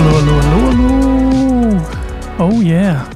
Hallo, 0.00 0.16
hallo, 0.16 0.42
hallo, 0.42 1.82
hallo. 2.38 2.56
Oh 2.56 2.62
yeah. 2.62 3.06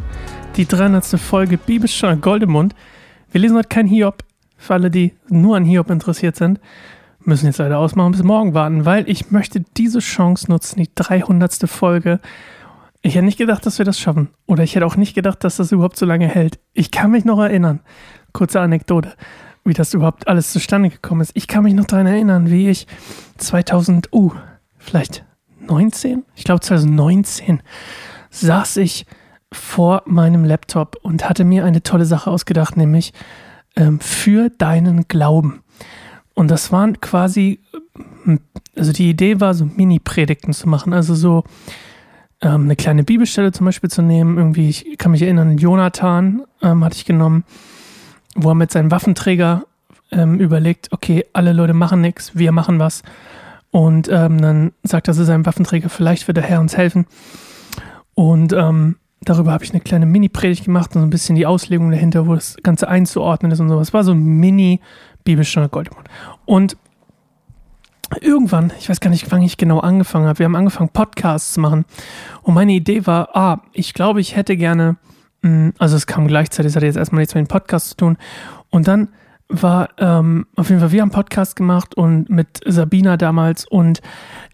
Die 0.54 0.66
300. 0.66 1.18
Folge 1.18 1.56
Bibelstunde 1.56 2.18
Goldemund. 2.18 2.74
Wir 3.32 3.40
lesen 3.40 3.56
heute 3.56 3.68
kein 3.68 3.86
Hiob. 3.86 4.22
Für 4.58 4.74
alle, 4.74 4.90
die 4.90 5.14
nur 5.30 5.56
an 5.56 5.64
Hiob 5.64 5.88
interessiert 5.88 6.36
sind, 6.36 6.60
müssen 7.20 7.46
jetzt 7.46 7.56
leider 7.56 7.78
ausmachen 7.78 8.12
bis 8.12 8.22
morgen 8.22 8.52
warten, 8.52 8.84
weil 8.84 9.08
ich 9.08 9.30
möchte 9.30 9.64
diese 9.78 10.00
Chance 10.00 10.50
nutzen, 10.50 10.78
die 10.78 10.90
300. 10.94 11.70
Folge. 11.70 12.20
Ich 13.00 13.14
hätte 13.14 13.24
nicht 13.24 13.38
gedacht, 13.38 13.64
dass 13.64 13.78
wir 13.78 13.86
das 13.86 13.98
schaffen. 13.98 14.28
Oder 14.44 14.62
ich 14.62 14.74
hätte 14.74 14.84
auch 14.84 14.96
nicht 14.96 15.14
gedacht, 15.14 15.42
dass 15.42 15.56
das 15.56 15.72
überhaupt 15.72 15.96
so 15.96 16.04
lange 16.04 16.28
hält. 16.28 16.58
Ich 16.74 16.90
kann 16.90 17.12
mich 17.12 17.24
noch 17.24 17.38
erinnern. 17.38 17.80
Kurze 18.34 18.60
Anekdote, 18.60 19.14
wie 19.64 19.72
das 19.72 19.94
überhaupt 19.94 20.28
alles 20.28 20.52
zustande 20.52 20.90
gekommen 20.90 21.22
ist. 21.22 21.32
Ich 21.32 21.48
kann 21.48 21.64
mich 21.64 21.72
noch 21.72 21.86
daran 21.86 22.08
erinnern, 22.08 22.50
wie 22.50 22.68
ich 22.68 22.86
2000, 23.38 24.12
uh, 24.12 24.32
vielleicht 24.76 25.24
19? 25.66 26.24
Ich 26.34 26.44
glaube 26.44 26.60
2019 26.60 27.62
saß 28.30 28.78
ich 28.78 29.06
vor 29.52 30.02
meinem 30.06 30.44
Laptop 30.44 30.96
und 31.02 31.28
hatte 31.28 31.44
mir 31.44 31.64
eine 31.64 31.82
tolle 31.82 32.04
Sache 32.04 32.30
ausgedacht, 32.30 32.76
nämlich 32.76 33.12
ähm, 33.76 34.00
für 34.00 34.50
deinen 34.50 35.06
Glauben. 35.08 35.62
Und 36.34 36.50
das 36.50 36.72
waren 36.72 37.00
quasi, 37.00 37.60
hm, 38.24 38.40
also 38.76 38.92
die 38.92 39.08
Idee 39.08 39.40
war, 39.40 39.54
so 39.54 39.64
Mini-Predigten 39.64 40.52
zu 40.52 40.68
machen, 40.68 40.92
also 40.92 41.14
so 41.14 41.44
ähm, 42.40 42.64
eine 42.64 42.76
kleine 42.76 43.04
Bibelstelle 43.04 43.52
zum 43.52 43.66
Beispiel 43.66 43.90
zu 43.90 44.02
nehmen. 44.02 44.36
Irgendwie, 44.36 44.68
ich 44.68 44.98
kann 44.98 45.12
mich 45.12 45.22
erinnern, 45.22 45.56
Jonathan 45.56 46.42
ähm, 46.62 46.84
hatte 46.84 46.96
ich 46.96 47.04
genommen, 47.04 47.44
wo 48.34 48.50
er 48.50 48.56
mit 48.56 48.72
seinem 48.72 48.90
Waffenträger 48.90 49.64
ähm, 50.10 50.40
überlegt, 50.40 50.92
okay, 50.92 51.24
alle 51.32 51.52
Leute 51.52 51.74
machen 51.74 52.00
nichts, 52.00 52.36
wir 52.36 52.52
machen 52.52 52.78
was. 52.78 53.02
Und 53.74 54.08
ähm, 54.08 54.40
dann 54.40 54.72
sagt 54.84 55.08
er 55.08 55.14
zu 55.14 55.24
seinem 55.24 55.46
Waffenträger, 55.46 55.88
vielleicht 55.88 56.28
wird 56.28 56.36
der 56.36 56.44
Herr 56.44 56.60
uns 56.60 56.76
helfen. 56.76 57.06
Und 58.14 58.52
ähm, 58.52 58.98
darüber 59.22 59.50
habe 59.50 59.64
ich 59.64 59.72
eine 59.72 59.80
kleine 59.80 60.06
Mini-Predigt 60.06 60.66
gemacht 60.66 60.94
und 60.94 61.00
so 61.00 61.06
ein 61.08 61.10
bisschen 61.10 61.34
die 61.34 61.44
Auslegung 61.44 61.90
dahinter, 61.90 62.28
wo 62.28 62.36
das 62.36 62.56
Ganze 62.62 62.86
einzuordnen 62.86 63.50
ist 63.50 63.58
und 63.58 63.68
sowas. 63.68 63.92
War 63.92 64.04
so 64.04 64.12
ein 64.12 64.22
Mini-Bibelstunde 64.22 65.70
Goldemund. 65.70 66.06
Und 66.44 66.76
irgendwann, 68.20 68.72
ich 68.78 68.88
weiß 68.88 69.00
gar 69.00 69.10
nicht, 69.10 69.32
wann 69.32 69.42
ich 69.42 69.56
genau 69.56 69.80
angefangen 69.80 70.28
habe, 70.28 70.38
wir 70.38 70.46
haben 70.46 70.54
angefangen, 70.54 70.90
Podcasts 70.90 71.54
zu 71.54 71.60
machen. 71.60 71.84
Und 72.42 72.54
meine 72.54 72.74
Idee 72.74 73.08
war, 73.08 73.34
ah, 73.34 73.62
ich 73.72 73.92
glaube, 73.92 74.20
ich 74.20 74.36
hätte 74.36 74.56
gerne, 74.56 74.98
hm, 75.42 75.72
also 75.78 75.96
es 75.96 76.06
kam 76.06 76.28
gleichzeitig, 76.28 76.70
es 76.70 76.76
hatte 76.76 76.86
jetzt 76.86 76.96
erstmal 76.96 77.22
nichts 77.22 77.34
mit 77.34 77.44
dem 77.44 77.48
Podcast 77.48 77.88
zu 77.88 77.96
tun. 77.96 78.18
Und 78.70 78.86
dann 78.86 79.08
war 79.48 79.90
ähm, 79.98 80.46
auf 80.56 80.68
jeden 80.68 80.80
Fall, 80.80 80.92
wir 80.92 81.02
haben 81.02 81.10
Podcast 81.10 81.56
gemacht 81.56 81.94
und 81.94 82.30
mit 82.30 82.60
Sabina 82.66 83.16
damals 83.16 83.66
und 83.66 84.00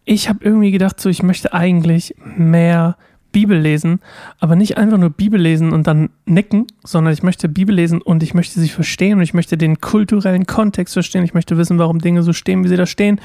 ich 0.04 0.28
habe 0.28 0.40
irgendwie 0.42 0.72
gedacht, 0.72 1.00
so 1.00 1.08
ich 1.08 1.22
möchte 1.22 1.52
eigentlich 1.52 2.14
mehr 2.36 2.96
Bibel 3.32 3.58
lesen, 3.58 4.00
aber 4.38 4.56
nicht 4.56 4.76
einfach 4.76 4.98
nur 4.98 5.10
Bibel 5.10 5.40
lesen 5.40 5.72
und 5.72 5.86
dann 5.86 6.10
nicken, 6.26 6.66
sondern 6.82 7.12
ich 7.12 7.22
möchte 7.22 7.48
Bibel 7.48 7.74
lesen 7.74 8.02
und 8.02 8.22
ich 8.22 8.34
möchte 8.34 8.58
sie 8.58 8.68
verstehen 8.68 9.18
und 9.18 9.22
ich 9.22 9.34
möchte 9.34 9.56
den 9.56 9.80
kulturellen 9.80 10.46
Kontext 10.46 10.94
verstehen. 10.94 11.24
Ich 11.24 11.34
möchte 11.34 11.56
wissen, 11.56 11.78
warum 11.78 12.00
Dinge 12.00 12.22
so 12.22 12.32
stehen, 12.32 12.64
wie 12.64 12.68
sie 12.68 12.76
da 12.76 12.86
stehen. 12.86 13.20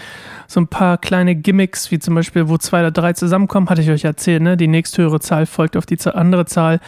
So 0.48 0.60
ein 0.60 0.68
paar 0.68 0.98
kleine 0.98 1.36
Gimmicks, 1.36 1.92
wie 1.92 2.00
zum 2.00 2.16
Beispiel, 2.16 2.48
wo 2.50 2.58
zwei 2.58 2.82
oder 2.82 2.92
drei 2.92 3.14
zusammenkommen, 3.14 3.70
hatte 3.70 3.82
ich 3.82 3.90
euch 3.90 4.04
erzählt, 4.04 4.44
ne? 4.44 4.58
Die 4.58 4.68
nächsthöhere 4.68 5.20
Zahl 5.20 5.46
folgt 5.46 5.76
auf 5.76 5.86
die 5.86 5.98
andere 6.06 6.46
Zahl, 6.46 6.80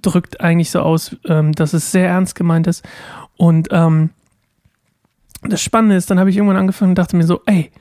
drückt 0.00 0.40
eigentlich 0.40 0.70
so 0.70 0.80
aus, 0.80 1.16
ähm, 1.26 1.52
dass 1.52 1.72
es 1.72 1.90
sehr 1.90 2.08
ernst 2.08 2.34
gemeint 2.34 2.66
ist. 2.66 2.86
Und 3.42 3.70
ähm, 3.72 4.10
das 5.42 5.60
Spannende 5.60 5.96
ist, 5.96 6.08
dann 6.08 6.20
habe 6.20 6.30
ich 6.30 6.36
irgendwann 6.36 6.58
angefangen 6.58 6.92
und 6.92 6.98
dachte 6.98 7.16
mir 7.16 7.24
so, 7.24 7.40
ey, 7.46 7.72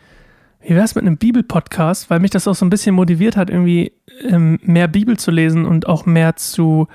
wie 0.64 0.70
wäre 0.72 0.84
es 0.84 0.95
mit 0.95 1.06
einem 1.06 1.17
Bibel-Podcast, 1.17 2.10
weil 2.10 2.20
mich 2.20 2.32
das 2.32 2.48
auch 2.48 2.55
so 2.55 2.66
ein 2.66 2.72
bisschen 2.72 2.95
motiviert 2.95 3.38
hat, 3.38 3.52
irgendwie 3.52 3.92
ähm, 4.27 4.58
mehr 4.64 4.88
Bibel 4.88 5.20
zu 5.20 5.30
lesen 5.30 5.67
und 5.67 5.86
auch 5.86 6.08
mehr 6.08 6.36
zu 6.36 6.88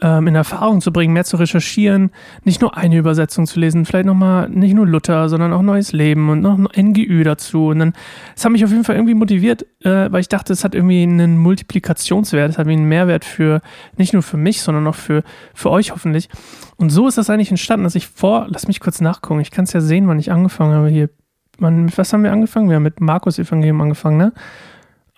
in 0.00 0.34
Erfahrung 0.34 0.80
zu 0.80 0.92
bringen, 0.92 1.12
mehr 1.12 1.24
zu 1.24 1.36
recherchieren, 1.36 2.10
nicht 2.44 2.60
nur 2.60 2.76
eine 2.76 2.96
Übersetzung 2.96 3.46
zu 3.46 3.58
lesen, 3.58 3.84
vielleicht 3.84 4.06
nochmal 4.06 4.48
nicht 4.48 4.74
nur 4.74 4.86
Luther, 4.86 5.28
sondern 5.28 5.52
auch 5.52 5.62
Neues 5.62 5.92
Leben 5.92 6.30
und 6.30 6.40
noch 6.40 6.56
NGÜ 6.56 7.24
dazu. 7.24 7.66
Und 7.66 7.80
dann, 7.80 7.92
das 8.34 8.44
hat 8.44 8.52
mich 8.52 8.64
auf 8.64 8.70
jeden 8.70 8.84
Fall 8.84 8.94
irgendwie 8.94 9.14
motiviert, 9.14 9.66
äh, 9.80 10.10
weil 10.12 10.20
ich 10.20 10.28
dachte, 10.28 10.52
es 10.52 10.62
hat 10.62 10.76
irgendwie 10.76 11.02
einen 11.02 11.36
Multiplikationswert, 11.38 12.50
es 12.50 12.58
hat 12.58 12.66
irgendwie 12.66 12.80
einen 12.80 12.88
Mehrwert 12.88 13.24
für, 13.24 13.60
nicht 13.96 14.12
nur 14.12 14.22
für 14.22 14.36
mich, 14.36 14.62
sondern 14.62 14.86
auch 14.86 14.94
für, 14.94 15.24
für 15.52 15.70
euch 15.70 15.90
hoffentlich. 15.90 16.28
Und 16.76 16.90
so 16.90 17.08
ist 17.08 17.18
das 17.18 17.28
eigentlich 17.28 17.50
entstanden, 17.50 17.82
dass 17.82 17.96
ich 17.96 18.06
vor, 18.06 18.46
lass 18.48 18.68
mich 18.68 18.78
kurz 18.78 19.00
nachgucken, 19.00 19.40
ich 19.40 19.50
kann 19.50 19.64
es 19.64 19.72
ja 19.72 19.80
sehen, 19.80 20.06
wann 20.06 20.20
ich 20.20 20.30
angefangen 20.30 20.74
habe 20.74 20.88
hier 20.88 21.10
wann, 21.58 21.90
was 21.96 22.12
haben 22.12 22.22
wir 22.22 22.32
angefangen? 22.32 22.68
Wir 22.68 22.76
haben 22.76 22.82
mit 22.82 23.00
Markus 23.00 23.38
Evangelium 23.38 23.80
angefangen, 23.80 24.16
ne? 24.16 24.32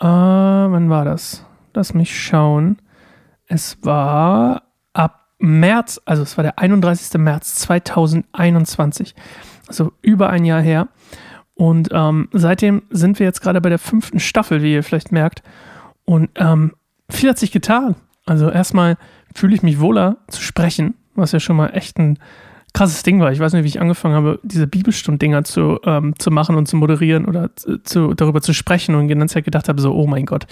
Äh, 0.00 0.04
wann 0.06 0.90
war 0.90 1.04
das? 1.04 1.44
Lass 1.74 1.94
mich 1.94 2.18
schauen. 2.18 2.78
Es 3.46 3.78
war 3.82 4.62
März, 5.40 6.00
also 6.04 6.22
es 6.22 6.36
war 6.36 6.42
der 6.42 6.58
31. 6.58 7.18
März 7.18 7.56
2021. 7.56 9.14
Also 9.66 9.92
über 10.02 10.30
ein 10.30 10.44
Jahr 10.44 10.60
her. 10.60 10.88
Und 11.54 11.88
ähm, 11.92 12.28
seitdem 12.32 12.82
sind 12.90 13.18
wir 13.18 13.26
jetzt 13.26 13.40
gerade 13.40 13.60
bei 13.60 13.68
der 13.68 13.78
fünften 13.78 14.20
Staffel, 14.20 14.62
wie 14.62 14.74
ihr 14.74 14.82
vielleicht 14.82 15.12
merkt. 15.12 15.42
Und 16.04 16.30
ähm, 16.36 16.72
viel 17.10 17.30
hat 17.30 17.38
sich 17.38 17.52
getan. 17.52 17.96
Also 18.26 18.50
erstmal 18.50 18.96
fühle 19.34 19.54
ich 19.54 19.62
mich 19.62 19.80
wohler 19.80 20.18
zu 20.28 20.42
sprechen, 20.42 20.94
was 21.14 21.32
ja 21.32 21.40
schon 21.40 21.56
mal 21.56 21.68
echt 21.68 21.98
ein 21.98 22.18
krasses 22.72 23.02
Ding 23.02 23.20
war. 23.20 23.32
Ich 23.32 23.40
weiß 23.40 23.52
nicht, 23.52 23.64
wie 23.64 23.68
ich 23.68 23.80
angefangen 23.80 24.14
habe, 24.14 24.38
diese 24.42 24.66
Bibelstund-Dinger 24.66 25.44
zu, 25.44 25.80
ähm, 25.84 26.14
zu 26.18 26.30
machen 26.30 26.56
und 26.56 26.66
zu 26.66 26.76
moderieren 26.76 27.26
oder 27.26 27.50
zu, 27.84 28.14
darüber 28.14 28.40
zu 28.40 28.52
sprechen 28.52 28.94
und 28.94 29.08
die 29.08 29.14
ganze 29.14 29.34
Zeit 29.34 29.44
gedacht 29.44 29.68
habe, 29.68 29.80
so, 29.80 29.94
oh 29.94 30.06
mein 30.06 30.26
Gott, 30.26 30.46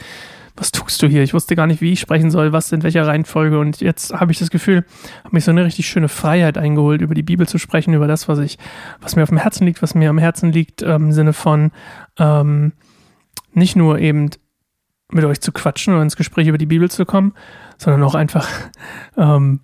was 0.58 0.72
tust 0.72 1.00
du 1.02 1.06
hier? 1.06 1.22
Ich 1.22 1.34
wusste 1.34 1.54
gar 1.54 1.66
nicht, 1.66 1.80
wie 1.80 1.92
ich 1.92 2.00
sprechen 2.00 2.30
soll, 2.30 2.52
was 2.52 2.72
in 2.72 2.82
welcher 2.82 3.06
Reihenfolge. 3.06 3.58
Und 3.58 3.80
jetzt 3.80 4.12
habe 4.12 4.32
ich 4.32 4.38
das 4.38 4.50
Gefühl, 4.50 4.84
habe 5.24 5.34
mich 5.34 5.44
so 5.44 5.50
eine 5.50 5.64
richtig 5.64 5.86
schöne 5.86 6.08
Freiheit 6.08 6.58
eingeholt, 6.58 7.00
über 7.00 7.14
die 7.14 7.22
Bibel 7.22 7.46
zu 7.46 7.58
sprechen, 7.58 7.94
über 7.94 8.08
das, 8.08 8.28
was 8.28 8.38
ich, 8.40 8.58
was 9.00 9.14
mir 9.14 9.22
auf 9.22 9.28
dem 9.28 9.38
Herzen 9.38 9.66
liegt, 9.66 9.82
was 9.82 9.94
mir 9.94 10.10
am 10.10 10.18
Herzen 10.18 10.52
liegt, 10.52 10.82
ähm, 10.82 11.06
im 11.06 11.12
Sinne 11.12 11.32
von 11.32 11.70
ähm, 12.18 12.72
nicht 13.52 13.76
nur 13.76 13.98
eben 13.98 14.30
mit 15.10 15.24
euch 15.24 15.40
zu 15.40 15.52
quatschen 15.52 15.94
oder 15.94 16.02
ins 16.02 16.16
Gespräch 16.16 16.48
über 16.48 16.58
die 16.58 16.66
Bibel 16.66 16.90
zu 16.90 17.06
kommen, 17.06 17.34
sondern 17.78 18.02
auch 18.02 18.14
einfach 18.14 18.48
ähm, 19.16 19.60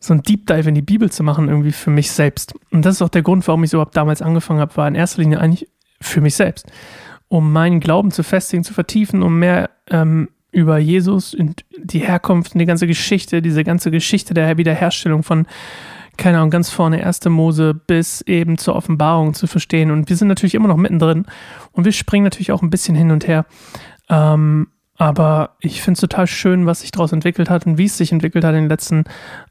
so 0.00 0.14
ein 0.14 0.22
Deep 0.22 0.46
Dive 0.46 0.68
in 0.68 0.74
die 0.74 0.82
Bibel 0.82 1.10
zu 1.12 1.22
machen, 1.22 1.48
irgendwie 1.48 1.72
für 1.72 1.90
mich 1.90 2.10
selbst. 2.10 2.54
Und 2.70 2.84
das 2.86 2.96
ist 2.96 3.02
auch 3.02 3.10
der 3.10 3.22
Grund, 3.22 3.46
warum 3.46 3.62
ich 3.62 3.70
so 3.70 3.76
überhaupt 3.76 3.96
damals 3.96 4.22
angefangen 4.22 4.60
habe, 4.60 4.76
war 4.76 4.88
in 4.88 4.94
erster 4.94 5.20
Linie 5.20 5.40
eigentlich 5.40 5.68
für 6.00 6.22
mich 6.22 6.34
selbst. 6.34 6.66
Um 7.30 7.52
meinen 7.52 7.80
Glauben 7.80 8.10
zu 8.10 8.22
festigen, 8.22 8.64
zu 8.64 8.74
vertiefen, 8.74 9.22
um 9.22 9.38
mehr 9.38 9.70
ähm, 9.88 10.28
über 10.52 10.78
Jesus 10.78 11.34
und 11.34 11.64
die 11.78 12.00
Herkunft 12.00 12.54
und 12.54 12.58
die 12.58 12.66
ganze 12.66 12.86
Geschichte, 12.86 13.40
diese 13.40 13.64
ganze 13.64 13.90
Geschichte 13.90 14.34
der 14.34 14.58
Wiederherstellung 14.58 15.22
von, 15.22 15.46
keine 16.16 16.38
Ahnung, 16.38 16.50
ganz 16.50 16.70
vorne, 16.70 17.00
erste 17.00 17.30
Mose 17.30 17.72
bis 17.72 18.20
eben 18.22 18.58
zur 18.58 18.74
Offenbarung 18.74 19.34
zu 19.34 19.46
verstehen. 19.46 19.90
Und 19.90 20.08
wir 20.08 20.16
sind 20.16 20.28
natürlich 20.28 20.54
immer 20.54 20.68
noch 20.68 20.76
mittendrin 20.76 21.26
und 21.72 21.84
wir 21.84 21.92
springen 21.92 22.24
natürlich 22.24 22.52
auch 22.52 22.62
ein 22.62 22.70
bisschen 22.70 22.94
hin 22.94 23.10
und 23.10 23.26
her. 23.26 23.46
Ähm, 24.08 24.68
aber 25.00 25.56
ich 25.60 25.80
finde 25.80 25.94
es 25.96 26.00
total 26.02 26.26
schön, 26.26 26.66
was 26.66 26.80
sich 26.80 26.90
daraus 26.90 27.12
entwickelt 27.12 27.48
hat 27.48 27.64
und 27.64 27.78
wie 27.78 27.86
es 27.86 27.96
sich 27.96 28.12
entwickelt 28.12 28.44
hat 28.44 28.54
in 28.54 28.64
den 28.64 28.68
letzten 28.68 29.04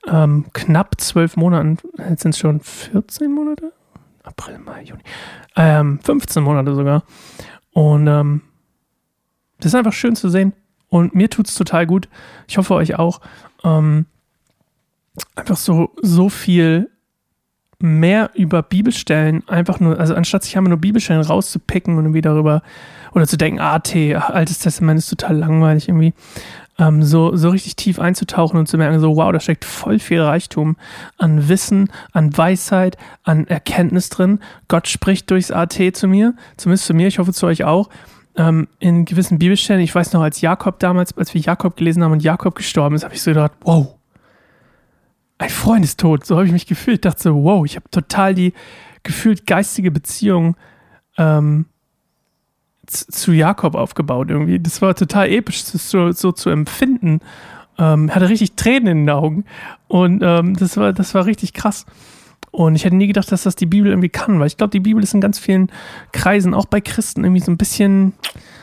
ähm, 0.07 0.45
knapp 0.53 1.01
zwölf 1.01 1.37
Monaten. 1.37 1.79
Jetzt 1.97 2.21
sind 2.21 2.35
es 2.35 2.39
schon 2.39 2.59
14 2.59 3.33
Monate? 3.33 3.73
April, 4.21 4.59
Mai, 4.59 4.83
Juni. 4.83 5.01
Ähm, 5.55 5.99
15 6.03 6.43
Monate 6.43 6.75
sogar. 6.75 7.03
Und 7.71 8.07
ähm, 8.07 8.41
das 9.57 9.67
ist 9.67 9.75
einfach 9.75 9.93
schön 9.93 10.15
zu 10.15 10.29
sehen. 10.29 10.53
Und 10.89 11.13
mir 11.13 11.29
tut 11.29 11.47
es 11.47 11.55
total 11.55 11.85
gut. 11.85 12.09
Ich 12.47 12.57
hoffe 12.57 12.73
euch 12.73 12.95
auch. 12.95 13.21
Ähm, 13.63 14.05
einfach 15.35 15.57
so, 15.57 15.91
so 16.01 16.29
viel 16.29 16.89
mehr 17.79 18.31
über 18.33 18.61
Bibelstellen 18.61 19.47
einfach 19.47 19.79
nur, 19.79 19.99
also 19.99 20.13
anstatt 20.13 20.43
sich 20.43 20.57
einfach 20.57 20.69
nur 20.69 20.79
Bibelstellen 20.79 21.21
rauszupicken 21.21 21.97
und 21.97 22.05
irgendwie 22.05 22.21
darüber 22.21 22.61
oder 23.13 23.25
zu 23.25 23.37
denken, 23.37 23.59
AT, 23.59 23.95
ah, 23.95 24.29
Altes 24.33 24.59
Testament 24.59 24.99
ist 24.99 25.09
total 25.09 25.37
langweilig 25.37 25.87
irgendwie, 25.87 26.13
ähm, 26.77 27.03
so, 27.03 27.35
so 27.35 27.49
richtig 27.49 27.75
tief 27.75 27.99
einzutauchen 27.99 28.59
und 28.59 28.67
zu 28.67 28.77
merken, 28.77 28.99
so 28.99 29.15
wow, 29.15 29.31
da 29.31 29.39
steckt 29.39 29.65
voll 29.65 29.99
viel 29.99 30.21
Reichtum 30.21 30.77
an 31.17 31.49
Wissen, 31.49 31.89
an 32.11 32.35
Weisheit, 32.37 32.97
an 33.23 33.47
Erkenntnis 33.47 34.09
drin. 34.09 34.39
Gott 34.67 34.87
spricht 34.87 35.29
durchs 35.31 35.51
AT 35.51 35.79
zu 35.93 36.07
mir, 36.07 36.33
zumindest 36.57 36.85
zu 36.85 36.93
mir, 36.93 37.07
ich 37.07 37.19
hoffe 37.19 37.33
zu 37.33 37.47
euch 37.47 37.63
auch. 37.63 37.89
Ähm, 38.35 38.67
in 38.79 39.05
gewissen 39.05 39.39
Bibelstellen, 39.39 39.81
ich 39.81 39.93
weiß 39.93 40.13
noch, 40.13 40.21
als 40.21 40.41
Jakob 40.41 40.79
damals, 40.79 41.17
als 41.17 41.33
wir 41.33 41.41
Jakob 41.41 41.75
gelesen 41.75 42.03
haben 42.03 42.13
und 42.13 42.23
Jakob 42.23 42.55
gestorben 42.55 42.95
ist, 42.95 43.03
habe 43.03 43.15
ich 43.15 43.21
so 43.21 43.31
gedacht, 43.31 43.51
wow, 43.61 43.98
ein 45.39 45.49
Freund 45.49 45.83
ist 45.83 45.99
tot. 45.99 46.25
So 46.25 46.35
habe 46.35 46.45
ich 46.45 46.51
mich 46.51 46.67
gefühlt. 46.67 46.97
Ich 46.97 47.01
dachte 47.01 47.23
so, 47.23 47.43
wow, 47.43 47.65
ich 47.65 47.75
habe 47.75 47.89
total 47.89 48.35
die 48.35 48.53
gefühlt 49.03 49.47
geistige 49.47 49.89
Beziehung 49.89 50.55
ähm, 51.17 51.65
zu 52.85 53.31
Jakob 53.31 53.75
aufgebaut 53.75 54.29
irgendwie. 54.29 54.59
Das 54.59 54.81
war 54.81 54.93
total 54.93 55.29
episch, 55.29 55.63
das 55.71 55.89
so, 55.89 56.11
so 56.11 56.31
zu 56.31 56.49
empfinden. 56.49 57.21
Ähm, 57.77 58.13
hatte 58.13 58.27
richtig 58.27 58.55
Tränen 58.55 58.87
in 58.87 58.97
den 59.05 59.09
Augen 59.09 59.45
und 59.87 60.21
ähm, 60.21 60.55
das 60.57 60.75
war 60.75 60.91
das 60.91 61.15
war 61.15 61.25
richtig 61.25 61.53
krass. 61.53 61.85
Und 62.51 62.75
ich 62.75 62.83
hätte 62.83 62.95
nie 62.95 63.07
gedacht, 63.07 63.31
dass 63.31 63.43
das 63.43 63.55
die 63.55 63.67
Bibel 63.67 63.91
irgendwie 63.91 64.09
kann, 64.09 64.39
weil 64.39 64.47
ich 64.47 64.57
glaube, 64.57 64.71
die 64.71 64.79
Bibel 64.81 65.01
ist 65.01 65.13
in 65.13 65.21
ganz 65.21 65.39
vielen 65.39 65.71
Kreisen, 66.11 66.53
auch 66.53 66.65
bei 66.65 66.81
Christen, 66.81 67.23
irgendwie 67.23 67.41
so 67.41 67.51
ein 67.51 67.57
bisschen 67.57 68.13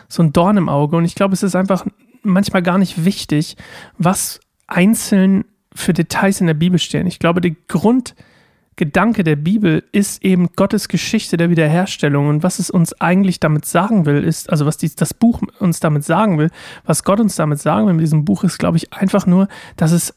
so 0.09 0.23
ein 0.23 0.33
Dorn 0.33 0.57
im 0.57 0.69
Auge. 0.69 0.97
Und 0.97 1.05
ich 1.05 1.15
glaube, 1.15 1.33
es 1.33 1.43
ist 1.43 1.55
einfach 1.55 1.87
manchmal 2.23 2.63
gar 2.63 2.79
nicht 2.79 3.05
wichtig, 3.05 3.57
was 3.97 4.41
einzeln 4.67 5.45
für 5.77 5.93
Details 5.93 6.41
in 6.41 6.47
der 6.47 6.55
Bibel 6.55 6.79
stehen. 6.79 7.07
Ich 7.07 7.19
glaube, 7.19 7.41
der 7.41 7.53
Grundgedanke 7.69 9.25
der 9.25 9.37
Bibel 9.37 9.85
ist 9.93 10.25
eben 10.25 10.49
Gottes 10.57 10.89
Geschichte 10.89 11.37
der 11.37 11.51
Wiederherstellung 11.51 12.29
und 12.29 12.43
was 12.43 12.59
es 12.59 12.71
uns 12.71 12.93
eigentlich 13.01 13.41
damit 13.41 13.65
sagen 13.65 14.07
will, 14.07 14.25
ist, 14.25 14.51
also 14.51 14.67
was 14.67 14.77
die, 14.77 14.95
das 14.95 15.15
Buch 15.15 15.43
uns 15.61 15.81
damit 15.81 16.05
sagen 16.05 16.39
will, 16.39 16.51
was 16.85 17.05
Gott 17.05 17.21
uns 17.21 17.37
damit 17.37 17.61
sagen 17.61 17.87
will 17.87 17.95
mit 17.95 18.03
diesem 18.03 18.25
Buch, 18.25 18.45
ist, 18.45 18.59
glaube 18.59 18.77
ich, 18.79 18.93
einfach 18.93 19.27
nur, 19.27 19.49
dass 19.77 19.93
es 19.93 20.15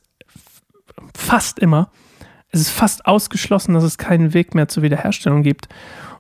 fast 1.16 1.60
immer, 1.60 1.92
es 2.52 2.62
ist 2.62 2.72
fast 2.72 3.06
ausgeschlossen, 3.06 3.74
dass 3.74 3.84
es 3.84 3.98
keinen 3.98 4.34
Weg 4.34 4.56
mehr 4.56 4.68
zur 4.68 4.82
Wiederherstellung 4.84 5.44
gibt 5.44 5.68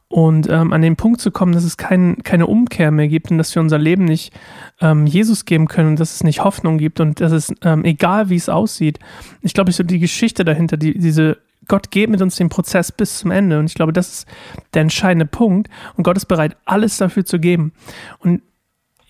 und 0.09 0.49
ähm, 0.49 0.73
an 0.73 0.81
den 0.81 0.95
Punkt 0.95 1.21
zu 1.21 1.29
kommen, 1.29 1.53
dass 1.53 1.63
es 1.63 1.77
kein, 1.77 2.17
keine 2.23 2.47
Umkehr 2.47 2.89
mehr 2.89 3.07
gibt 3.07 3.29
und 3.29 3.37
dass 3.37 3.53
wir 3.53 3.61
unser 3.61 3.77
Leben 3.77 4.05
nicht 4.05 4.33
ähm, 4.81 5.05
Jesus 5.05 5.45
geben 5.45 5.67
können 5.67 5.89
und 5.89 5.99
dass 5.99 6.15
es 6.15 6.23
nicht 6.23 6.43
Hoffnung 6.43 6.79
gibt 6.79 6.99
und 6.99 7.21
dass 7.21 7.31
es 7.31 7.53
ähm, 7.63 7.85
egal 7.85 8.29
wie 8.29 8.35
es 8.35 8.49
aussieht. 8.49 8.99
Ich 9.41 9.53
glaube, 9.53 9.71
so 9.71 9.83
die 9.83 9.99
Geschichte 9.99 10.43
dahinter, 10.43 10.77
die, 10.77 10.97
diese 10.97 11.37
Gott 11.67 11.91
geht 11.91 12.09
mit 12.09 12.23
uns 12.23 12.37
den 12.37 12.49
Prozess 12.49 12.91
bis 12.91 13.19
zum 13.19 13.29
Ende 13.29 13.59
und 13.59 13.65
ich 13.65 13.75
glaube, 13.75 13.93
das 13.93 14.09
ist 14.09 14.27
der 14.73 14.81
entscheidende 14.81 15.27
Punkt 15.27 15.69
und 15.95 16.03
Gott 16.03 16.17
ist 16.17 16.25
bereit, 16.25 16.57
alles 16.65 16.97
dafür 16.97 17.23
zu 17.23 17.39
geben. 17.39 17.73
Und 18.17 18.41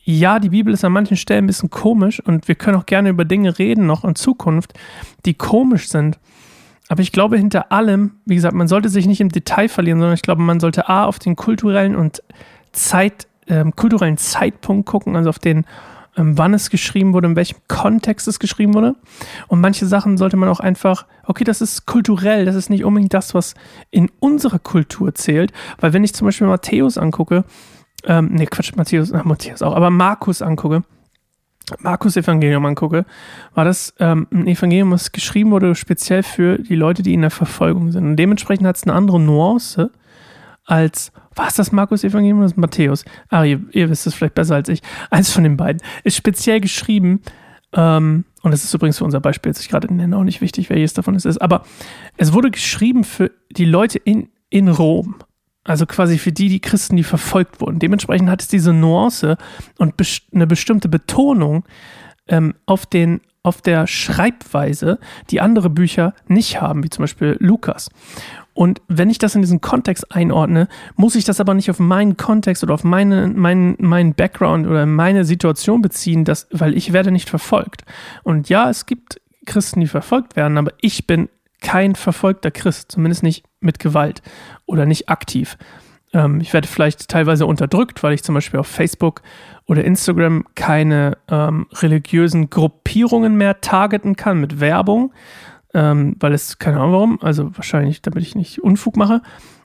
ja, 0.03 0.39
die 0.39 0.49
Bibel 0.49 0.73
ist 0.73 0.83
an 0.83 0.91
manchen 0.91 1.15
Stellen 1.15 1.45
ein 1.45 1.47
bisschen 1.47 1.69
komisch 1.69 2.19
und 2.19 2.49
wir 2.49 2.55
können 2.55 2.75
auch 2.75 2.85
gerne 2.85 3.09
über 3.09 3.23
Dinge 3.23 3.57
reden, 3.57 3.85
noch 3.85 4.03
in 4.03 4.15
Zukunft, 4.15 4.73
die 5.25 5.35
komisch 5.35 5.87
sind. 5.87 6.19
Aber 6.89 7.01
ich 7.01 7.11
glaube, 7.11 7.37
hinter 7.37 7.71
allem, 7.71 8.13
wie 8.25 8.35
gesagt, 8.35 8.55
man 8.55 8.67
sollte 8.67 8.89
sich 8.89 9.05
nicht 9.05 9.21
im 9.21 9.29
Detail 9.29 9.69
verlieren, 9.69 9.99
sondern 9.99 10.15
ich 10.15 10.23
glaube, 10.23 10.41
man 10.41 10.59
sollte 10.59 10.89
A 10.89 11.05
auf 11.05 11.19
den 11.19 11.35
kulturellen 11.35 11.95
und 11.95 12.23
Zeit, 12.71 13.27
ähm, 13.47 13.75
kulturellen 13.75 14.17
Zeitpunkt 14.17 14.87
gucken, 14.87 15.15
also 15.15 15.29
auf 15.29 15.37
den, 15.37 15.65
ähm, 16.17 16.35
wann 16.35 16.55
es 16.55 16.71
geschrieben 16.71 17.13
wurde, 17.13 17.27
in 17.27 17.35
welchem 17.35 17.57
Kontext 17.67 18.27
es 18.27 18.39
geschrieben 18.39 18.73
wurde. 18.73 18.95
Und 19.47 19.61
manche 19.61 19.85
Sachen 19.85 20.17
sollte 20.17 20.35
man 20.35 20.49
auch 20.49 20.59
einfach, 20.59 21.05
okay, 21.25 21.43
das 21.43 21.61
ist 21.61 21.85
kulturell, 21.85 22.45
das 22.45 22.55
ist 22.55 22.71
nicht 22.71 22.83
unbedingt 22.83 23.13
das, 23.13 23.35
was 23.35 23.53
in 23.91 24.09
unserer 24.19 24.59
Kultur 24.59 25.13
zählt. 25.13 25.53
Weil 25.79 25.93
wenn 25.93 26.03
ich 26.03 26.15
zum 26.15 26.25
Beispiel 26.25 26.47
Matthäus 26.47 26.97
angucke, 26.97 27.43
ähm, 28.05 28.29
nee, 28.31 28.47
Quatsch, 28.47 28.75
Matthäus, 28.75 29.11
äh, 29.11 29.21
Matthäus 29.23 29.61
auch, 29.61 29.75
aber 29.75 29.91
Markus 29.91 30.41
angucke, 30.41 30.81
Markus 31.79 32.17
Evangelium 32.17 32.65
angucke, 32.65 33.05
war 33.53 33.65
das 33.65 33.93
ähm, 33.99 34.27
ein 34.31 34.47
Evangelium, 34.47 34.91
was 34.91 35.11
geschrieben 35.11 35.51
wurde 35.51 35.75
speziell 35.75 36.23
für 36.23 36.57
die 36.57 36.75
Leute, 36.75 37.03
die 37.03 37.13
in 37.13 37.21
der 37.21 37.31
Verfolgung 37.31 37.91
sind. 37.91 38.05
Und 38.05 38.15
dementsprechend 38.15 38.67
hat 38.67 38.77
es 38.77 38.83
eine 38.83 38.93
andere 38.93 39.19
Nuance 39.19 39.91
als, 40.65 41.11
was 41.35 41.55
das 41.55 41.71
Markus 41.71 42.03
Evangelium 42.03 42.43
oder 42.43 42.53
Matthäus? 42.55 43.05
Ah, 43.29 43.43
ihr, 43.43 43.61
ihr, 43.71 43.89
wisst 43.89 44.07
es 44.07 44.13
vielleicht 44.13 44.35
besser 44.35 44.55
als 44.55 44.69
ich. 44.69 44.81
Eins 45.09 45.31
von 45.31 45.43
den 45.43 45.57
beiden. 45.57 45.81
Ist 46.03 46.15
speziell 46.15 46.59
geschrieben, 46.59 47.21
ähm, 47.73 48.25
und 48.41 48.51
das 48.51 48.63
ist 48.63 48.73
übrigens 48.73 48.97
für 48.97 49.05
unser 49.05 49.19
Beispiel, 49.19 49.51
das 49.51 49.61
ich 49.61 49.69
gerade 49.69 49.93
nenne, 49.93 50.15
auch 50.17 50.23
nicht 50.23 50.41
wichtig, 50.41 50.69
welches 50.69 50.93
davon 50.93 51.15
es 51.15 51.25
ist, 51.25 51.39
aber 51.39 51.63
es 52.17 52.33
wurde 52.33 52.51
geschrieben 52.51 53.03
für 53.03 53.31
die 53.51 53.65
Leute 53.65 53.97
in, 53.99 54.29
in 54.49 54.69
Rom. 54.69 55.15
Also 55.69 55.85
quasi 55.85 56.17
für 56.17 56.31
die, 56.31 56.49
die 56.49 56.61
Christen, 56.61 56.95
die 56.95 57.03
verfolgt 57.03 57.61
wurden. 57.61 57.77
Dementsprechend 57.77 58.27
hat 58.27 58.41
es 58.41 58.47
diese 58.47 58.73
Nuance 58.73 59.37
und 59.77 59.93
eine 60.33 60.47
bestimmte 60.47 60.89
Betonung 60.89 61.63
ähm, 62.27 62.55
auf, 62.65 62.87
den, 62.87 63.21
auf 63.43 63.61
der 63.61 63.85
Schreibweise, 63.85 64.97
die 65.29 65.41
andere 65.41 65.69
Bücher 65.69 66.15
nicht 66.27 66.59
haben, 66.59 66.83
wie 66.83 66.89
zum 66.89 67.03
Beispiel 67.03 67.37
Lukas. 67.39 67.91
Und 68.55 68.81
wenn 68.87 69.11
ich 69.11 69.19
das 69.19 69.35
in 69.35 69.43
diesen 69.43 69.61
Kontext 69.61 70.11
einordne, 70.11 70.69
muss 70.95 71.13
ich 71.13 71.23
das 71.23 71.39
aber 71.39 71.53
nicht 71.53 71.69
auf 71.69 71.77
meinen 71.77 72.17
Kontext 72.17 72.63
oder 72.63 72.73
auf 72.73 72.83
meine, 72.83 73.27
meinen, 73.27 73.75
meinen 73.77 74.15
Background 74.15 74.65
oder 74.65 74.87
meine 74.87 75.23
Situation 75.23 75.83
beziehen, 75.83 76.25
dass, 76.25 76.47
weil 76.49 76.75
ich 76.75 76.93
werde 76.93 77.11
nicht 77.11 77.29
verfolgt. 77.29 77.83
Und 78.23 78.49
ja, 78.49 78.71
es 78.71 78.87
gibt 78.87 79.21
Christen, 79.45 79.81
die 79.81 79.87
verfolgt 79.87 80.35
werden, 80.35 80.57
aber 80.57 80.71
ich 80.81 81.05
bin 81.05 81.29
kein 81.61 81.95
verfolgter 81.95 82.51
Christ, 82.51 82.91
zumindest 82.91 83.23
nicht 83.23 83.43
mit 83.59 83.79
Gewalt 83.79 84.21
oder 84.69 84.85
nicht 84.85 85.09
aktiv. 85.09 85.57
Ähm, 86.13 86.41
ich 86.41 86.53
werde 86.53 86.67
vielleicht 86.67 87.07
teilweise 87.09 87.45
unterdrückt, 87.45 88.01
weil 88.03 88.13
ich 88.13 88.23
zum 88.23 88.35
Beispiel 88.35 88.59
auf 88.59 88.67
Facebook 88.67 89.21
oder 89.65 89.83
Instagram 89.83 90.45
keine 90.55 91.17
ähm, 91.27 91.67
religiösen 91.73 92.49
Gruppierungen 92.49 93.35
mehr 93.35 93.61
targeten 93.61 94.15
kann 94.15 94.39
mit 94.39 94.59
Werbung, 94.59 95.13
ähm, 95.73 96.15
weil 96.19 96.33
es, 96.33 96.57
keine 96.57 96.77
Ahnung 96.77 96.93
warum, 96.93 97.19
also 97.21 97.55
wahrscheinlich, 97.55 98.01
damit 98.01 98.23
ich 98.23 98.35
nicht 98.35 98.63
Unfug 98.63 98.97
mache. 98.97 99.21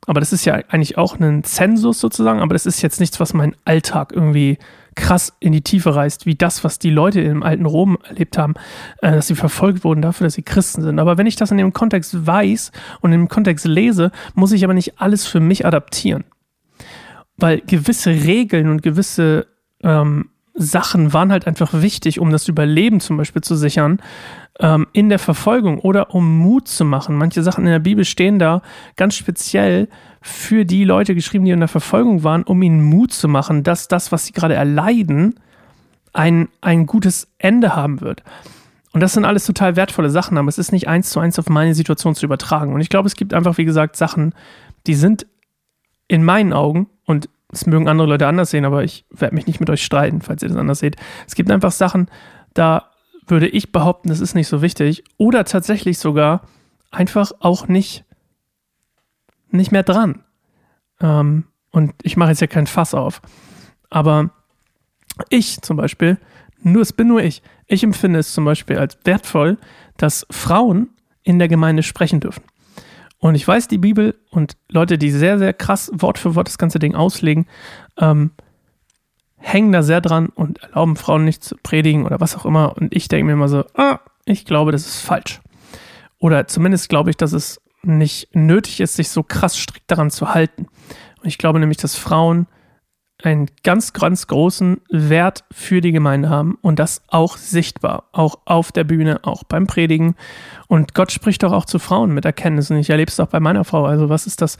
Aber 0.07 0.21
das 0.21 0.35
ist 0.35 0.45
ja 0.45 0.55
eigentlich 0.69 0.99
auch 0.99 1.19
ein 1.19 1.45
Zensus 1.45 1.99
sozusagen, 1.99 2.41
aber 2.41 2.53
das 2.53 2.67
ist 2.67 2.83
jetzt 2.83 3.01
nichts, 3.01 3.21
was 3.21 3.33
meinen 3.33 3.57
Alltag 3.65 4.13
irgendwie 4.13 4.59
krass 4.95 5.33
in 5.41 5.53
die 5.53 5.63
Tiefe 5.63 5.95
reißt, 5.95 6.27
wie 6.27 6.35
das, 6.35 6.65
was 6.65 6.79
die 6.79 6.91
Leute 6.91 7.21
im 7.21 7.43
alten 7.43 7.67
Rom 7.67 7.99
erlebt 8.05 8.39
haben, 8.39 8.55
äh, 9.03 9.13
dass 9.13 9.27
sie 9.27 9.35
verfolgt 9.35 9.85
wurden 9.85 10.03
dafür, 10.03 10.27
dass 10.27 10.35
sie 10.35 10.43
Christen 10.43 10.83
sind. 10.83 10.99
Aber 10.99 11.19
wenn 11.19 11.27
ich 11.27 11.37
das 11.37 11.51
in 11.51 11.59
dem 11.59 11.73
Kontext 11.73 12.27
weiß 12.27 12.73
und 13.01 13.13
im 13.13 13.29
Kontext 13.29 13.67
lese, 13.67 14.13
muss 14.35 14.53
ich 14.53 14.65
aber 14.65 14.75
nicht 14.75 15.01
alles 15.01 15.27
für 15.27 15.41
mich 15.41 15.67
adaptieren. 15.67 16.25
Weil 17.37 17.61
gewisse 17.61 18.11
Regeln 18.11 18.69
und 18.69 18.83
gewisse 18.83 19.47
ähm, 19.83 20.31
Sachen 20.55 21.13
waren 21.13 21.33
halt 21.33 21.47
einfach 21.47 21.73
wichtig, 21.73 22.21
um 22.21 22.31
das 22.31 22.49
Überleben 22.49 23.01
zum 23.01 23.17
Beispiel 23.17 23.43
zu 23.43 23.57
sichern 23.57 24.01
ähm, 24.61 24.87
in 24.93 25.09
der 25.09 25.19
Verfolgung 25.19 25.81
oder 25.81 26.15
um 26.15 26.39
Mut 26.39 26.69
zu 26.69 26.85
machen. 26.85 27.17
Manche 27.17 27.43
Sachen 27.43 27.65
in 27.65 27.73
der 27.73 27.81
Bibel 27.81 28.05
stehen 28.05 28.39
da 28.39 28.63
ganz 28.97 29.17
speziell 29.17 29.89
für 30.23 30.65
die 30.65 30.85
Leute 30.85 31.15
geschrieben, 31.15 31.45
die 31.45 31.51
in 31.51 31.59
der 31.59 31.69
Verfolgung 31.69 32.23
waren, 32.23 32.45
um 32.45 32.63
ihnen 32.63 32.83
Mut 32.83 33.13
zu 33.13 33.29
machen, 33.29 33.65
dass 33.65 33.89
das, 33.89 34.13
was 34.13 34.27
sie 34.27 34.33
gerade 34.33 34.55
erleiden, 34.55 35.35
ein, 36.13 36.49
ein 36.61 36.87
gutes 36.87 37.29
Ende 37.39 37.75
haben 37.75 38.01
wird. 38.01 38.23
Und 38.93 39.01
das 39.01 39.13
sind 39.13 39.25
alles 39.25 39.45
total 39.45 39.75
wertvolle 39.75 40.09
Sachen, 40.09 40.39
aber 40.39 40.49
es 40.49 40.59
ist 40.59 40.71
nicht 40.71 40.87
eins 40.87 41.11
zu 41.11 41.19
eins 41.19 41.39
auf 41.41 41.49
meine 41.49 41.75
Situation 41.75 42.15
zu 42.15 42.25
übertragen. 42.25 42.73
Und 42.73 42.81
ich 42.81 42.89
glaube, 42.89 43.09
es 43.09 43.17
gibt 43.17 43.35
einfach, 43.35 43.59
wie 43.59 43.65
gesagt, 43.65 43.97
Sachen, 43.97 44.35
die 44.87 44.95
sind 44.95 45.27
in 46.07 46.23
meinen 46.23 46.53
Augen, 46.53 46.89
und 47.05 47.29
es 47.57 47.67
mögen 47.67 47.89
andere 47.89 48.09
Leute 48.09 48.27
anders 48.27 48.51
sehen, 48.51 48.65
aber 48.65 48.85
ich 48.85 49.05
werde 49.11 49.35
mich 49.35 49.47
nicht 49.47 49.61
mit 49.61 49.71
euch 49.71 49.85
streiten, 49.85 50.21
falls 50.21 50.43
ihr 50.43 50.49
das 50.49 50.59
anders 50.59 50.79
seht. 50.79 50.97
Es 51.27 51.35
gibt 51.35 51.51
einfach 51.51 51.73
Sachen, 51.73 52.09
da 52.53 52.91
würde 53.27 53.49
ich 53.49 53.73
behaupten, 53.73 54.09
das 54.09 54.21
ist 54.21 54.35
nicht 54.35 54.49
so 54.49 54.63
wichtig. 54.63 55.05
Oder 55.17 55.45
tatsächlich 55.45 55.99
sogar 55.99 56.43
einfach 56.91 57.33
auch 57.41 57.69
nicht, 57.69 58.05
nicht 59.51 59.73
mehr 59.73 59.83
dran. 59.83 60.25
Ähm, 61.01 61.45
und 61.71 61.93
ich 62.03 62.17
mache 62.17 62.31
jetzt 62.31 62.41
ja 62.41 62.47
kein 62.47 62.67
Fass 62.67 62.95
auf. 62.95 63.21
Aber 63.91 64.31
ich 65.29 65.61
zum 65.63 65.77
Beispiel, 65.77 66.19
nur 66.61 66.83
es 66.83 66.93
bin 66.93 67.09
nur 67.09 67.23
ich, 67.23 67.43
ich 67.67 67.83
empfinde 67.83 68.19
es 68.19 68.33
zum 68.33 68.45
Beispiel 68.45 68.79
als 68.79 68.99
wertvoll, 69.05 69.59
dass 69.97 70.27
Frauen 70.31 70.91
in 71.23 71.39
der 71.39 71.49
Gemeinde 71.49 71.83
sprechen 71.83 72.21
dürfen. 72.21 72.43
Und 73.25 73.37
ich 73.37 73.49
weiß, 73.49 73.69
die 73.69 73.79
Bibel 73.79 74.21
und 74.29 74.59
Leute, 74.69 74.99
die 74.99 75.11
sehr, 75.11 75.39
sehr 75.39 75.55
krass 75.55 75.91
Wort 75.95 76.19
für 76.19 76.35
Wort 76.35 76.47
das 76.47 76.59
ganze 76.59 76.79
Ding 76.79 76.95
auslegen, 76.95 77.47
ähm, 77.99 78.33
hängen 79.39 79.73
da 79.73 79.83
sehr 79.83 80.03
dran 80.03 80.29
und 80.29 80.63
erlauben 80.63 80.95
Frauen 80.95 81.25
nicht 81.25 81.43
zu 81.43 81.57
predigen 81.57 82.05
oder 82.05 82.21
was 82.21 82.37
auch 82.37 82.45
immer. 82.45 82.77
Und 82.77 82.95
ich 82.95 83.09
denke 83.09 83.25
mir 83.25 83.33
immer 83.33 83.49
so, 83.49 83.65
ah, 83.77 84.01
ich 84.27 84.45
glaube, 84.45 84.73
das 84.73 84.87
ist 84.87 85.01
falsch. 85.01 85.41
Oder 86.19 86.49
zumindest 86.49 86.91
glaube 86.91 87.09
ich, 87.09 87.17
dass 87.17 87.33
es 87.33 87.63
nicht 87.83 88.29
nötig 88.37 88.81
ist, 88.81 88.97
sich 88.97 89.09
so 89.09 89.23
krass 89.23 89.57
strikt 89.57 89.91
daran 89.91 90.11
zu 90.11 90.35
halten. 90.35 90.67
Und 91.23 91.27
ich 91.27 91.39
glaube 91.39 91.59
nämlich, 91.61 91.79
dass 91.79 91.97
Frauen 91.97 92.47
einen 93.25 93.49
ganz, 93.63 93.93
ganz 93.93 94.27
großen 94.27 94.81
Wert 94.91 95.45
für 95.51 95.81
die 95.81 95.93
Gemeinde 95.93 96.29
haben 96.29 96.59
und 96.61 96.79
das 96.79 97.03
auch 97.09 97.37
sichtbar, 97.37 98.05
auch 98.13 98.39
auf 98.45 98.73
der 98.73 98.85
Bühne, 98.85 99.21
auch 99.23 99.45
beim 99.45 99.67
Predigen. 99.67 100.15
Und 100.69 100.95
Gott 100.95 101.13
spricht 101.13 101.43
doch 101.43 101.53
auch 101.53 101.65
zu 101.65 101.79
Frauen 101.79 102.13
mit 102.13 102.25
Erkenntnis 102.25 102.71
und 102.71 102.79
ich 102.79 102.91
erlebe 102.91 103.11
es 103.11 103.21
auch 103.21 103.29
bei 103.29 103.41
meiner 103.41 103.65
Frau. 103.65 103.87
Also 103.87 104.09
was 104.09 104.27
ist 104.27 104.43
das, 104.43 104.59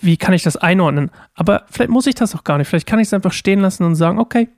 wie 0.00 0.16
kann 0.16 0.34
ich 0.34 0.42
das 0.42 0.56
einordnen? 0.56 1.10
Aber 1.34 1.64
vielleicht 1.70 1.90
muss 1.90 2.06
ich 2.06 2.14
das 2.14 2.34
auch 2.34 2.44
gar 2.44 2.58
nicht. 2.58 2.68
Vielleicht 2.68 2.86
kann 2.86 3.00
ich 3.00 3.08
es 3.08 3.14
einfach 3.14 3.32
stehen 3.32 3.60
lassen 3.60 3.84
und 3.84 3.94
sagen, 3.94 4.18
okay, 4.18 4.48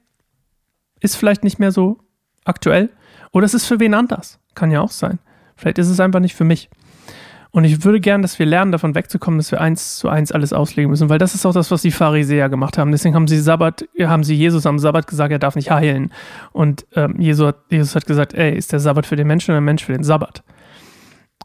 ist 1.01 1.17
vielleicht 1.17 1.45
nicht 1.45 1.59
mehr 1.59 1.73
so 1.73 1.99
aktuell 2.45 2.91
oder 3.33 3.47
es 3.47 3.55
ist 3.55 3.67
für 3.67 3.81
wen 3.81 3.95
anders. 3.95 4.39
Kann 4.55 4.71
ja 4.71 4.81
auch 4.81 4.91
sein. 4.91 5.19
Vielleicht 5.57 5.79
ist 5.79 5.89
es 5.89 6.01
einfach 6.01 6.21
nicht 6.21 6.35
für 6.35 6.45
mich. 6.45 6.69
Und 7.55 7.63
ich 7.63 7.85
würde 7.85 8.01
gern, 8.01 8.21
dass 8.21 8.41
wir 8.41 8.47
lernen, 8.47 8.73
davon 8.73 8.97
wegzukommen, 8.97 9.39
dass 9.39 9.53
wir 9.53 9.61
eins 9.61 9.99
zu 9.99 10.09
eins 10.09 10.33
alles 10.33 10.53
auslegen 10.53 10.91
müssen, 10.91 11.09
weil 11.09 11.21
das 11.21 11.37
ist 11.37 11.47
auch 11.47 11.53
das, 11.53 11.71
was 11.71 11.83
die 11.83 11.93
Pharisäer 11.93 12.49
gemacht 12.49 12.79
haben. 12.79 12.91
Deswegen 12.91 13.15
haben 13.15 13.29
sie 13.29 13.39
Sabbat, 13.39 13.85
haben 13.97 14.25
sie 14.25 14.35
Jesus 14.35 14.67
am 14.67 14.81
Sabbat 14.81 15.07
gesagt, 15.07 15.31
er 15.31 15.39
darf 15.39 15.55
nicht 15.55 15.71
heilen. 15.71 16.13
Und 16.51 16.85
ähm, 16.97 17.15
Jesus, 17.21 17.47
hat, 17.47 17.59
Jesus 17.71 17.95
hat 17.95 18.07
gesagt, 18.07 18.35
ey, 18.35 18.57
ist 18.57 18.73
der 18.73 18.81
Sabbat 18.81 19.07
für 19.07 19.15
den 19.15 19.29
Menschen 19.29 19.53
oder 19.53 19.59
der 19.59 19.67
Mensch 19.67 19.85
für 19.85 19.93
den 19.93 20.03
Sabbat? 20.03 20.43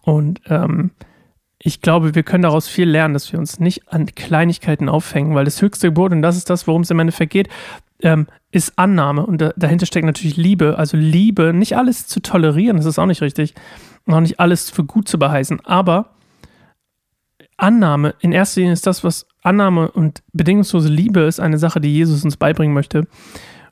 Und 0.02 0.42
ähm, 0.48 0.90
ich 1.60 1.80
glaube, 1.80 2.16
wir 2.16 2.24
können 2.24 2.42
daraus 2.42 2.68
viel 2.68 2.90
lernen, 2.90 3.14
dass 3.14 3.32
wir 3.32 3.38
uns 3.38 3.60
nicht 3.60 3.88
an 3.94 4.08
Kleinigkeiten 4.08 4.90
aufhängen, 4.90 5.36
weil 5.36 5.46
das 5.46 5.62
höchste 5.62 5.90
Gebot, 5.90 6.12
und 6.12 6.24
das 6.24 6.38
ist 6.38 6.50
das, 6.50 6.66
worum 6.66 6.82
es 6.82 6.90
im 6.90 6.98
Endeffekt 6.98 7.34
geht, 7.34 7.50
ähm, 8.02 8.26
ist 8.52 8.74
Annahme. 8.78 9.26
Und 9.26 9.42
da, 9.42 9.54
dahinter 9.56 9.86
steckt 9.86 10.06
natürlich 10.06 10.38
Liebe. 10.38 10.78
Also 10.78 10.98
Liebe, 10.98 11.54
nicht 11.54 11.78
alles 11.78 12.08
zu 12.08 12.20
tolerieren, 12.20 12.78
das 12.78 12.86
ist 12.86 13.00
auch 13.00 13.06
nicht 13.06 13.22
richtig 13.22 13.54
noch 14.10 14.22
nicht 14.22 14.40
alles 14.40 14.70
für 14.70 14.84
gut 14.84 15.08
zu 15.08 15.18
beheißen, 15.18 15.66
aber 15.66 16.12
Annahme, 17.58 18.16
in 18.20 18.32
erster 18.32 18.62
Linie 18.62 18.74
ist 18.74 18.88
das, 18.88 19.04
was 19.04 19.28
Annahme 19.44 19.92
und 19.92 20.24
bedingungslose 20.32 20.90
Liebe 20.90 21.22
ist, 21.22 21.40
eine 21.40 21.58
Sache, 21.58 21.82
die 21.82 21.94
Jesus 21.94 22.24
uns 22.24 22.38
beibringen 22.38 22.74
möchte. 22.74 23.08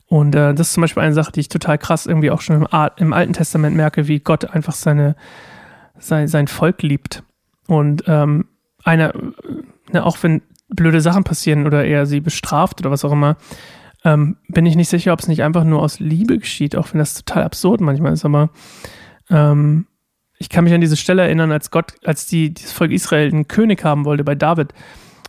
Und 0.07 0.35
äh, 0.35 0.53
das 0.53 0.67
ist 0.67 0.73
zum 0.73 0.81
Beispiel 0.81 1.03
eine 1.03 1.13
Sache, 1.13 1.31
die 1.31 1.39
ich 1.41 1.49
total 1.49 1.77
krass 1.77 2.05
irgendwie 2.05 2.31
auch 2.31 2.41
schon 2.41 2.57
im, 2.57 2.67
im 2.97 3.13
Alten 3.13 3.33
Testament 3.33 3.75
merke, 3.75 4.07
wie 4.07 4.19
Gott 4.19 4.45
einfach 4.45 4.73
seine, 4.73 5.15
sein, 5.97 6.27
sein 6.27 6.47
Volk 6.47 6.81
liebt. 6.81 7.23
Und 7.67 8.03
ähm, 8.07 8.45
einer, 8.83 9.13
ne, 9.91 10.05
auch 10.05 10.17
wenn 10.21 10.41
blöde 10.69 10.99
Sachen 10.99 11.23
passieren 11.23 11.65
oder 11.65 11.85
er 11.85 12.05
sie 12.05 12.19
bestraft 12.19 12.81
oder 12.81 12.91
was 12.91 13.05
auch 13.05 13.11
immer, 13.13 13.37
ähm, 14.03 14.37
bin 14.47 14.65
ich 14.65 14.75
nicht 14.75 14.89
sicher, 14.89 15.13
ob 15.13 15.19
es 15.19 15.27
nicht 15.27 15.43
einfach 15.43 15.63
nur 15.63 15.81
aus 15.81 15.99
Liebe 15.99 16.37
geschieht, 16.37 16.75
auch 16.75 16.93
wenn 16.93 16.99
das 16.99 17.13
total 17.13 17.43
absurd 17.43 17.81
manchmal 17.81 18.13
ist. 18.13 18.25
Aber 18.25 18.49
ähm, 19.29 19.87
ich 20.39 20.49
kann 20.49 20.63
mich 20.63 20.73
an 20.73 20.81
diese 20.81 20.97
Stelle 20.97 21.23
erinnern, 21.23 21.51
als 21.51 21.71
Gott, 21.71 21.93
als 22.05 22.27
die, 22.27 22.53
das 22.53 22.71
Volk 22.71 22.91
Israel 22.91 23.27
einen 23.27 23.47
König 23.47 23.83
haben 23.83 24.05
wollte 24.05 24.23
bei 24.23 24.35
David. 24.35 24.73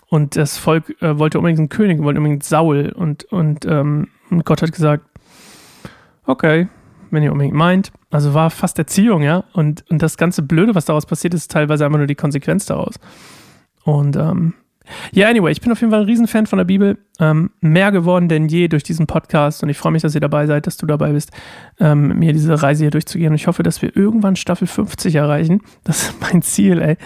Und 0.09 0.37
das 0.37 0.57
Volk 0.57 1.01
äh, 1.03 1.19
wollte 1.19 1.39
unbedingt 1.39 1.59
einen 1.59 1.69
König, 1.69 2.03
wollte 2.03 2.19
unbedingt 2.19 2.45
Saul. 2.45 2.93
Und, 2.95 3.25
und, 3.25 3.65
ähm, 3.67 4.09
und 4.31 4.45
Gott 4.45 4.63
hat 4.63 4.73
gesagt, 4.73 5.05
okay, 6.25 6.69
wenn 7.11 7.23
ihr 7.23 7.33
unbedingt 7.33 7.55
meint. 7.55 7.93
Also 8.11 8.35
war 8.35 8.51
fast 8.51 8.79
Erziehung, 8.79 9.23
ja. 9.23 9.45
Und, 9.53 9.85
und 9.91 10.03
das 10.03 10.17
ganze 10.17 10.43
Blöde, 10.43 10.75
was 10.75 10.85
daraus 10.85 11.07
passiert 11.07 11.35
ist, 11.35 11.43
ist 11.43 11.51
teilweise 11.51 11.85
einfach 11.85 11.99
nur 11.99 12.07
die 12.07 12.15
Konsequenz 12.15 12.67
daraus. 12.67 12.95
Und 13.85 14.17
ähm, 14.17 14.55
ja, 15.12 15.28
anyway, 15.28 15.52
ich 15.52 15.61
bin 15.61 15.73
auf 15.73 15.80
jeden 15.80 15.90
Fall 15.90 16.00
ein 16.00 16.07
Riesenfan 16.07 16.47
von 16.47 16.59
der 16.59 16.64
Bibel. 16.64 16.99
Ähm, 17.21 17.50
mehr 17.61 17.90
geworden 17.92 18.28
denn 18.28 18.49
je 18.49 18.68
durch 18.68 18.83
diesen 18.83 19.07
Podcast. 19.07 19.62
Und 19.62 19.68
ich 19.68 19.76
freue 19.76 19.92
mich, 19.92 20.02
dass 20.02 20.14
ihr 20.14 20.21
dabei 20.21 20.47
seid, 20.47 20.66
dass 20.66 20.76
du 20.76 20.87
dabei 20.87 21.12
bist, 21.12 21.33
ähm, 21.80 22.18
mir 22.18 22.33
diese 22.33 22.62
Reise 22.62 22.85
hier 22.85 22.90
durchzugehen. 22.90 23.30
Und 23.30 23.37
ich 23.37 23.47
hoffe, 23.47 23.62
dass 23.62 23.83
wir 23.83 23.97
irgendwann 23.97 24.37
Staffel 24.37 24.66
50 24.66 25.14
erreichen. 25.14 25.62
Das 25.85 26.02
ist 26.02 26.21
mein 26.21 26.42
Ziel, 26.42 26.80
ey. 26.80 26.97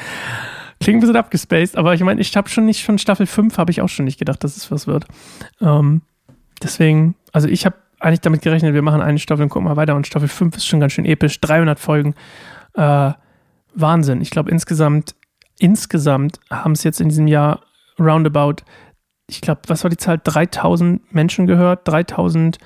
Klingt 0.80 0.98
ein 0.98 1.00
bisschen 1.00 1.16
abgespaced, 1.16 1.76
aber 1.76 1.94
ich 1.94 2.02
meine, 2.02 2.20
ich 2.20 2.36
habe 2.36 2.48
schon 2.48 2.66
nicht 2.66 2.84
von 2.84 2.98
Staffel 2.98 3.26
5 3.26 3.56
habe 3.56 3.70
ich 3.70 3.80
auch 3.80 3.88
schon 3.88 4.04
nicht 4.04 4.18
gedacht, 4.18 4.42
dass 4.42 4.56
es 4.56 4.70
was 4.70 4.88
wird. 4.88 5.06
Ähm, 5.60 6.02
deswegen, 6.60 7.14
also 7.32 7.46
ich 7.46 7.64
habe 7.64 7.76
eigentlich 8.00 8.20
damit 8.20 8.42
gerechnet, 8.42 8.74
wir 8.74 8.82
machen 8.82 9.00
eine 9.00 9.18
Staffel 9.18 9.44
und 9.44 9.48
gucken 9.48 9.68
mal 9.68 9.76
weiter. 9.76 9.94
Und 9.94 10.06
Staffel 10.06 10.28
5 10.28 10.56
ist 10.56 10.66
schon 10.66 10.80
ganz 10.80 10.92
schön 10.92 11.04
episch. 11.04 11.40
300 11.40 11.78
Folgen. 11.78 12.14
Äh, 12.74 13.12
Wahnsinn. 13.74 14.20
Ich 14.20 14.30
glaube, 14.30 14.50
insgesamt, 14.50 15.14
insgesamt 15.58 16.40
haben 16.50 16.72
es 16.72 16.82
jetzt 16.84 17.00
in 17.00 17.08
diesem 17.08 17.26
Jahr 17.26 17.60
roundabout, 17.98 18.62
ich 19.28 19.40
glaube, 19.40 19.62
was 19.66 19.82
war 19.82 19.90
die 19.90 19.96
Zahl? 19.96 20.20
3000 20.22 21.12
Menschen 21.12 21.46
gehört. 21.46 21.86
3000 21.88 22.58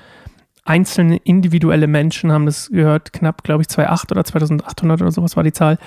einzelne 0.64 1.16
individuelle 1.18 1.86
Menschen 1.86 2.32
haben 2.32 2.46
das 2.46 2.68
gehört. 2.68 3.12
Knapp, 3.12 3.44
glaube 3.44 3.62
ich, 3.62 3.68
2,8 3.68 4.10
oder 4.10 4.24
2800 4.24 5.00
oder 5.00 5.12
sowas 5.12 5.36
war 5.36 5.44
die 5.44 5.52
Zahl. 5.52 5.78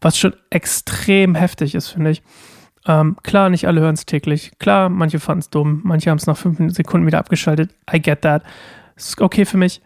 Was 0.00 0.16
schon 0.16 0.34
extrem 0.50 1.34
heftig 1.34 1.74
ist, 1.74 1.88
finde 1.88 2.10
ich. 2.10 2.22
Ähm, 2.86 3.16
klar, 3.22 3.50
nicht 3.50 3.66
alle 3.66 3.80
hören 3.80 3.94
es 3.94 4.06
täglich. 4.06 4.52
Klar, 4.58 4.88
manche 4.88 5.18
fanden 5.18 5.40
es 5.40 5.50
dumm. 5.50 5.80
Manche 5.84 6.10
haben 6.10 6.18
es 6.18 6.26
nach 6.26 6.36
fünf 6.36 6.58
Sekunden 6.72 7.06
wieder 7.06 7.18
abgeschaltet. 7.18 7.74
I 7.92 8.00
get 8.00 8.22
that. 8.22 8.44
Ist 8.96 9.20
okay 9.20 9.44
für 9.44 9.56
mich. 9.56 9.82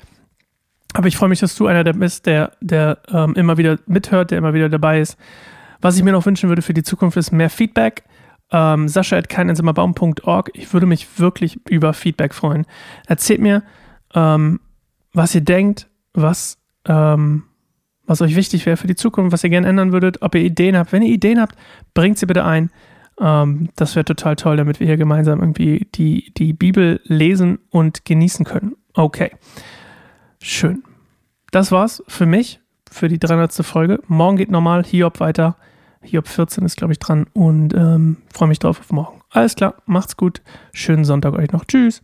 Aber 0.95 1.09
ich 1.09 1.16
freue 1.16 1.31
mich, 1.31 1.40
dass 1.40 1.54
du 1.54 1.66
einer 1.66 1.85
der 1.85 1.95
bist, 1.95 2.26
der, 2.26 2.52
der 2.61 2.99
ähm, 3.11 3.35
immer 3.35 3.57
wieder 3.57 3.78
mithört, 3.87 4.31
der 4.31 4.38
immer 4.38 4.52
wieder 4.52 4.69
dabei 4.69 5.00
ist. 5.00 5.16
Was 5.81 5.97
ich 5.97 6.04
mir 6.04 6.12
noch 6.12 6.26
wünschen 6.26 6.50
würde 6.50 6.62
für 6.62 6.75
die 6.75 6.83
Zukunft 6.83 7.16
ist 7.16 7.33
mehr 7.33 7.50
Feedback. 7.50 8.04
Ähm, 8.52 8.87
keineinsamerbaum.org. 8.87 10.50
Ich 10.52 10.73
würde 10.73 10.87
mich 10.87 11.18
wirklich 11.18 11.59
über 11.68 11.94
Feedback 11.94 12.35
freuen. 12.35 12.66
Erzählt 13.06 13.40
mir, 13.40 13.62
ähm, 14.14 14.61
was 15.14 15.35
ihr 15.35 15.40
denkt, 15.40 15.88
was, 16.12 16.59
ähm, 16.87 17.44
was 18.04 18.21
euch 18.21 18.37
wichtig 18.37 18.66
wäre 18.66 18.76
für 18.76 18.87
die 18.87 18.94
Zukunft, 18.94 19.32
was 19.32 19.42
ihr 19.42 19.50
gerne 19.50 19.68
ändern 19.68 19.92
würdet, 19.92 20.21
ob 20.21 20.35
ihr 20.35 20.42
Ideen 20.42 20.76
habt. 20.76 20.92
Wenn 20.92 21.02
ihr 21.02 21.12
Ideen 21.12 21.40
habt, 21.40 21.56
bringt 21.94 22.18
sie 22.18 22.26
bitte 22.26 22.44
ein. 22.44 22.71
Ähm, 23.18 23.71
das 23.76 23.97
wäre 23.97 24.04
total 24.04 24.37
toll, 24.37 24.59
damit 24.59 24.80
wir 24.80 24.87
hier 24.87 24.99
gemeinsam 24.99 25.40
irgendwie 25.40 25.88
die, 25.94 26.32
die 26.37 26.52
Bibel 26.52 27.00
lesen 27.04 27.59
und 27.71 28.04
genießen 28.04 28.44
können. 28.44 28.76
Okay. 28.92 29.30
Schön. 30.40 30.82
Das 31.52 31.73
war's 31.73 32.02
für 32.09 32.26
mich, 32.26 32.61
für 32.90 33.09
die 33.09 33.18
300. 33.18 33.64
Folge. 33.64 34.00
Morgen 34.09 34.37
geht 34.37 34.50
normal 34.50 34.85
Hiob 34.85 35.21
weiter. 35.21 35.56
Hiob 36.02 36.28
14 36.28 36.64
ist, 36.64 36.76
glaube 36.76 36.92
ich, 36.92 36.99
dran 36.99 37.26
und 37.32 37.75
ähm, 37.75 38.18
freue 38.32 38.49
mich 38.49 38.59
drauf 38.59 38.80
auf 38.80 38.90
morgen. 38.92 39.21
Alles 39.30 39.54
klar, 39.54 39.75
macht's 39.87 40.16
gut. 40.16 40.42
Schönen 40.73 41.04
Sonntag 41.04 41.35
euch 41.35 41.52
noch. 41.52 41.64
Tschüss. 41.64 42.02